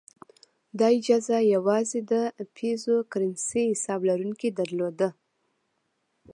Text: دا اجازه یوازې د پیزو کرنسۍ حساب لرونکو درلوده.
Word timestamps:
دا 0.79 0.87
اجازه 0.99 1.37
یوازې 1.55 1.99
د 2.11 2.13
پیزو 2.55 2.95
کرنسۍ 3.11 3.63
حساب 3.73 3.99
لرونکو 4.09 4.47
درلوده. 4.59 5.09